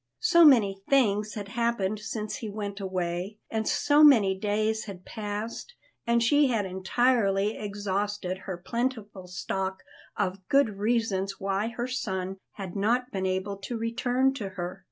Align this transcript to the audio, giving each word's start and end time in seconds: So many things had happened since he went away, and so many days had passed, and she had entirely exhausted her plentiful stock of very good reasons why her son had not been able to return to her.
So 0.23 0.43
many 0.43 0.81
things 0.89 1.35
had 1.35 1.49
happened 1.49 1.99
since 1.99 2.37
he 2.37 2.49
went 2.49 2.79
away, 2.79 3.37
and 3.51 3.67
so 3.67 4.03
many 4.03 4.35
days 4.35 4.85
had 4.85 5.05
passed, 5.05 5.75
and 6.07 6.23
she 6.23 6.47
had 6.47 6.65
entirely 6.65 7.55
exhausted 7.55 8.39
her 8.49 8.57
plentiful 8.57 9.27
stock 9.27 9.83
of 10.17 10.37
very 10.49 10.63
good 10.63 10.77
reasons 10.79 11.39
why 11.39 11.67
her 11.67 11.85
son 11.85 12.37
had 12.53 12.75
not 12.75 13.11
been 13.11 13.27
able 13.27 13.57
to 13.57 13.77
return 13.77 14.33
to 14.33 14.49
her. 14.49 14.79